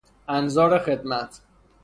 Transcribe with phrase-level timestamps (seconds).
[0.27, 1.41] انظار خدمت